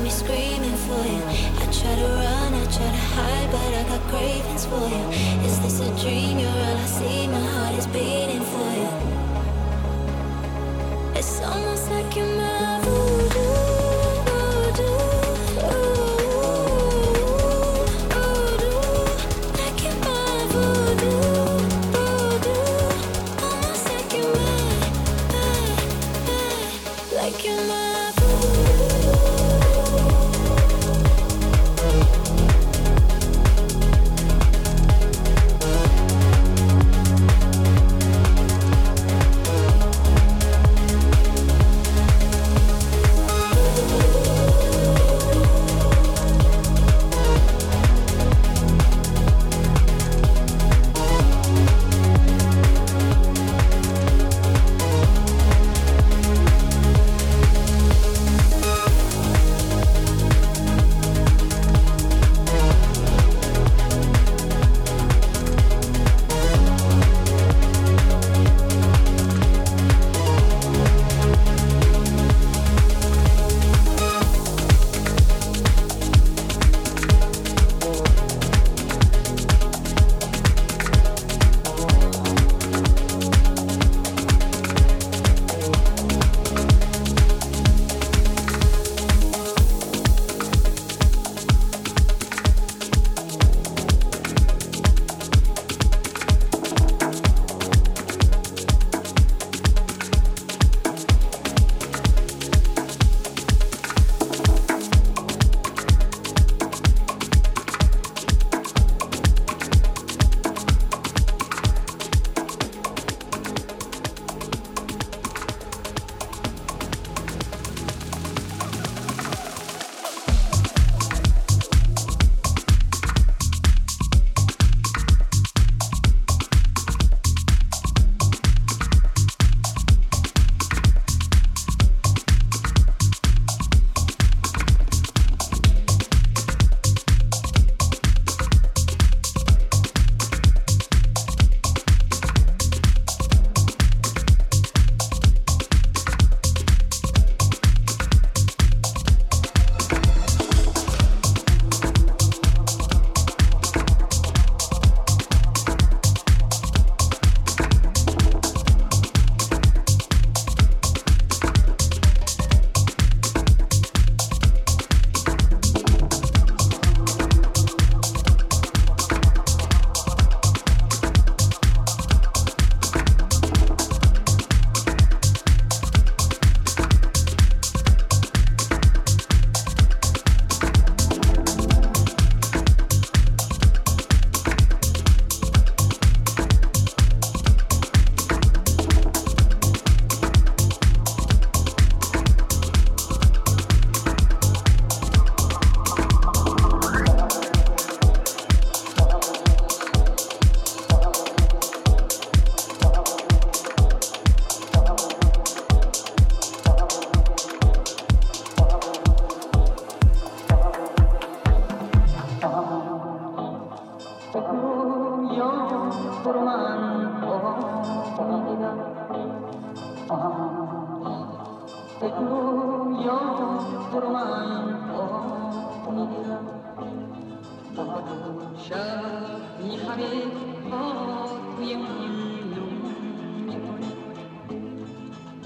[0.00, 1.22] got me screaming for you.
[1.60, 5.04] I try to run, I try to hide, but I got cravings for you.
[5.46, 6.38] Is this a dream?
[6.38, 7.26] You're all I see.
[7.28, 8.90] My heart is beating for you.
[11.18, 12.39] It's almost like you.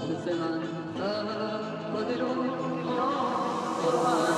[0.05, 2.43] Se manda, poderoso,
[3.81, 4.34] poderoso.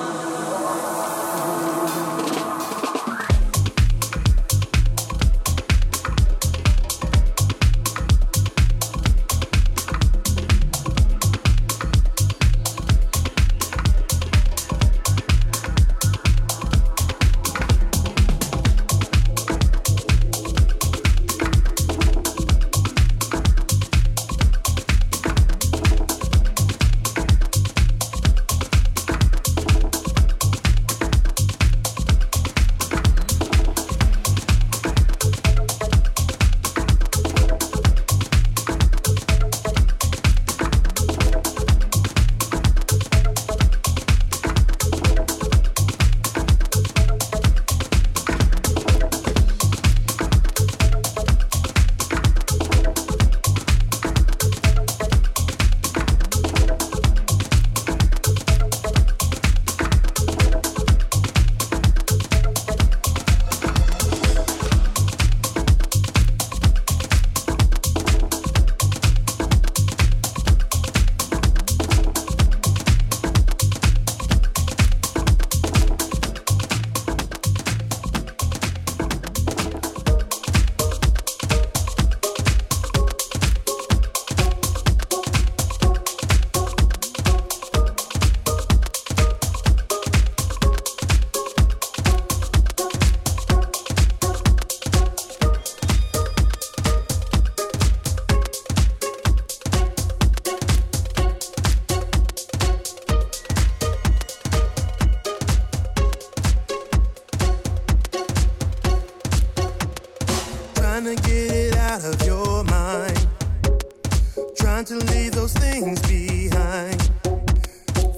[114.57, 117.11] Trying to leave those things behind.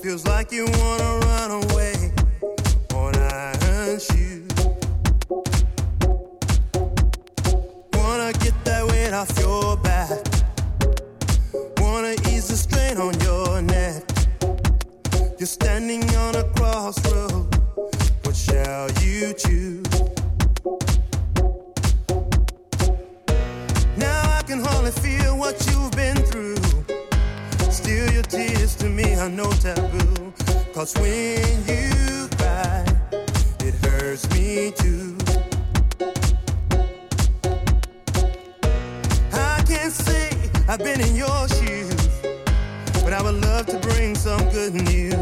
[0.02, 2.12] Feels like you wanna run away
[2.94, 4.48] when I hurt you.
[7.94, 10.10] Wanna get that weight off your back.
[11.78, 14.04] Wanna ease the strain on your neck.
[15.38, 17.54] You're standing on a crossroad.
[18.24, 20.19] What shall you choose?
[28.00, 30.32] Still, your tears to me are no taboo.
[30.74, 32.86] Cause when you cry,
[33.60, 35.18] it hurts me too.
[39.34, 40.30] I can't say
[40.70, 42.08] I've been in your shoes,
[43.04, 45.16] but I would love to bring some good news.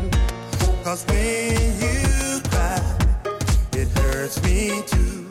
[0.83, 2.79] Cause when you cry,
[3.73, 5.26] it hurts me too.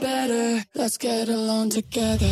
[0.00, 0.64] better.
[0.74, 2.26] Let's get along together.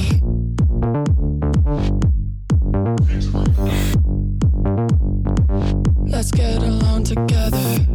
[6.06, 7.86] Let's get along together.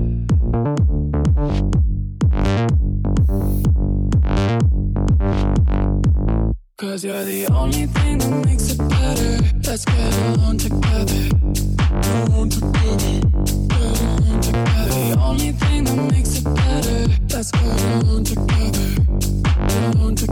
[6.77, 9.37] Cause you're the only thing that makes it better.
[9.67, 11.29] Let's get along together.
[12.01, 13.21] Get along together.
[13.67, 14.41] Get along.
[14.41, 17.07] The only thing that makes it better.
[17.29, 19.10] Let's get along together.
[19.81, 20.30] I want to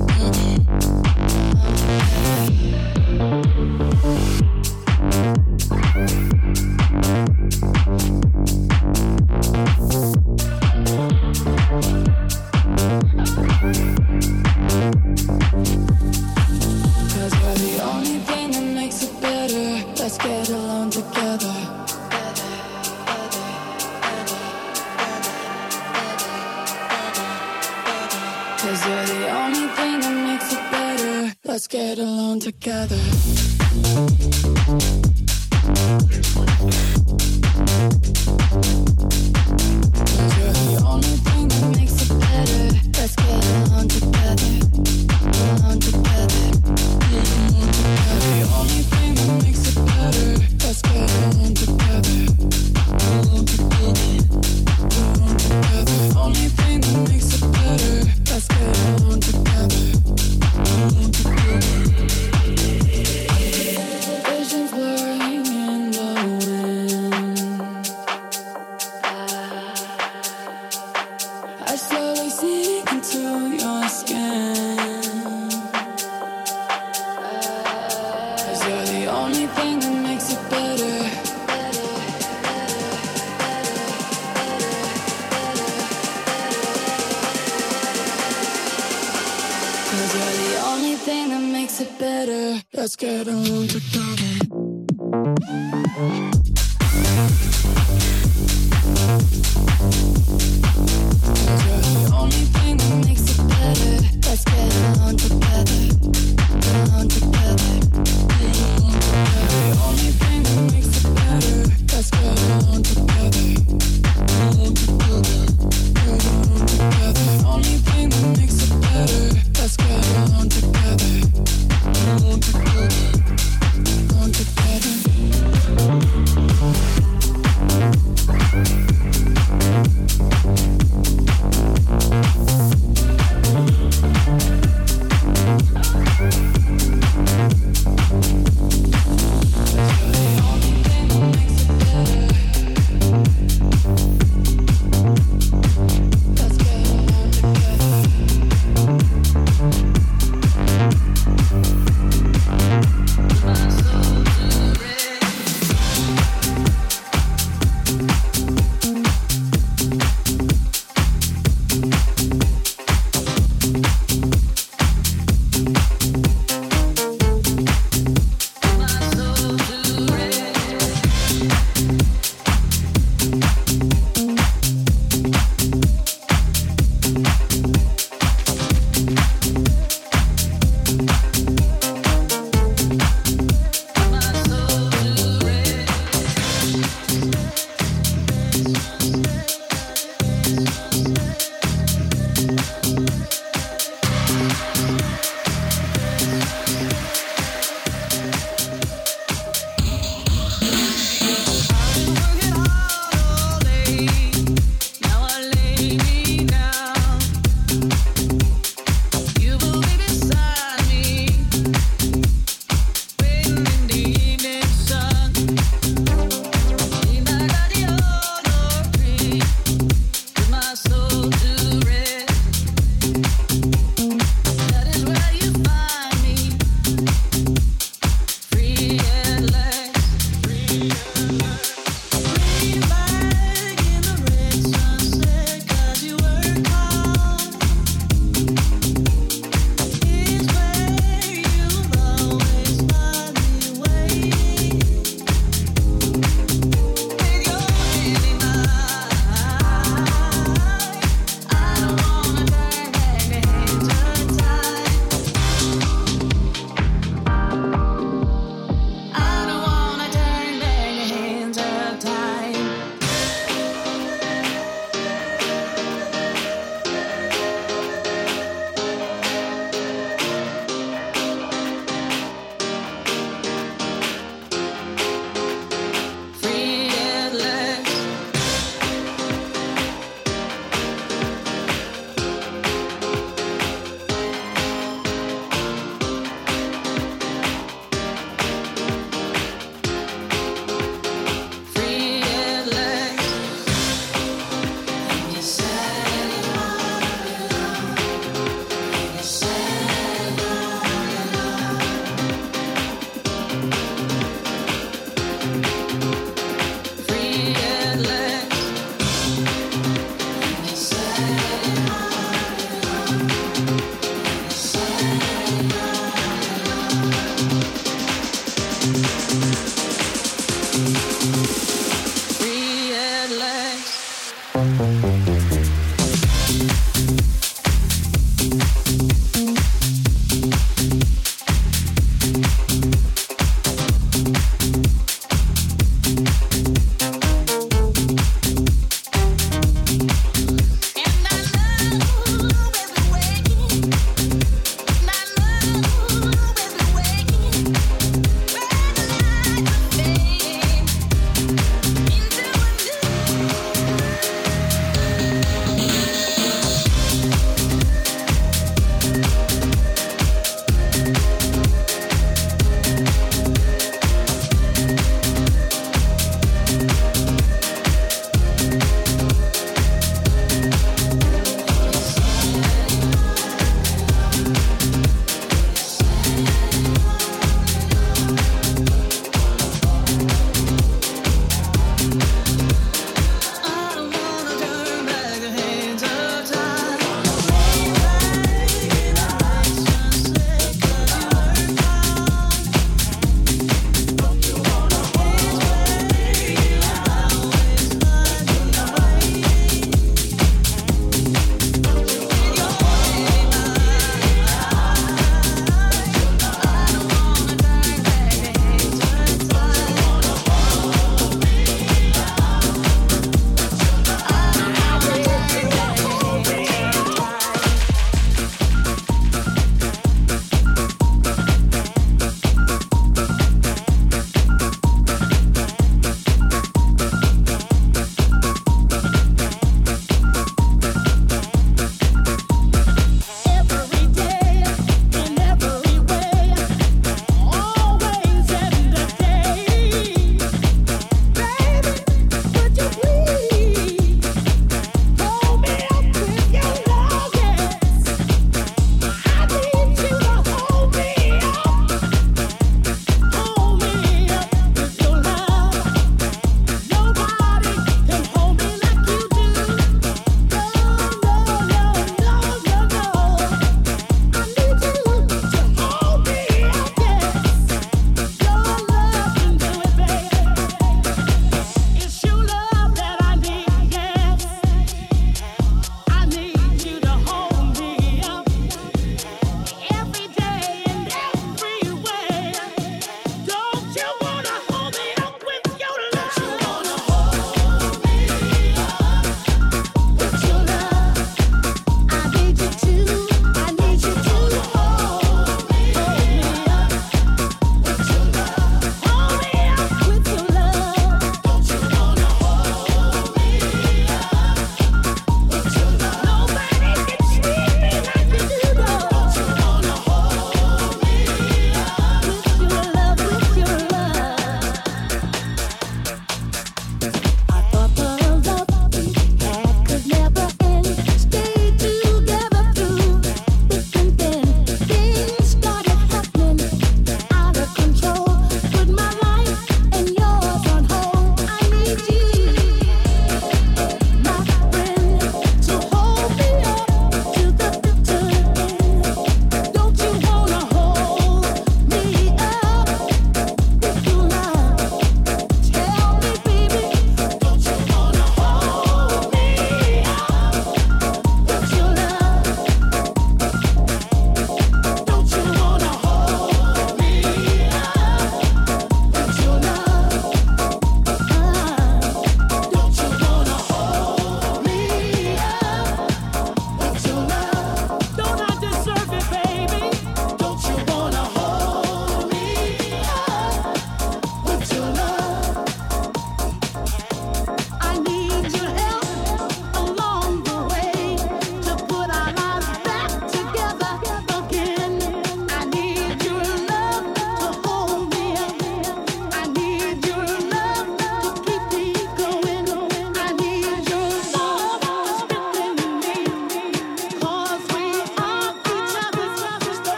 [90.99, 92.62] thing that makes it better.
[92.73, 94.49] Let's get on together.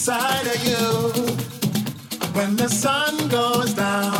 [0.00, 1.10] Inside of you.
[2.32, 4.19] When the sun goes down.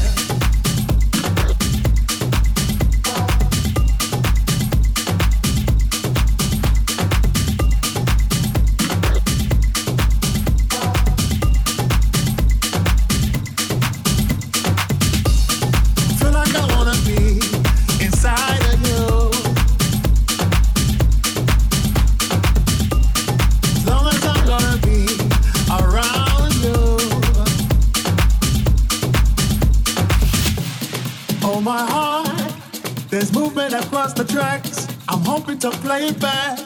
[35.61, 36.59] To play it back.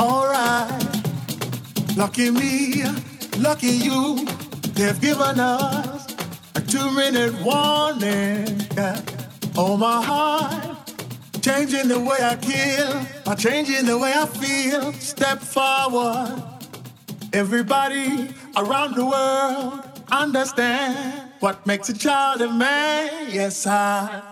[0.00, 0.82] Alright.
[1.96, 2.82] Lucky me,
[3.38, 4.26] lucky you.
[4.74, 6.12] They've given us
[6.56, 8.66] a two minute warning.
[9.56, 10.90] Oh, my heart.
[11.40, 14.92] Changing the way I kill, by changing the way I feel.
[14.94, 16.42] Step forward.
[17.32, 23.28] Everybody around the world understand what makes a child a man.
[23.30, 24.31] Yes, I,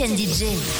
[0.00, 0.77] Etienne DJ.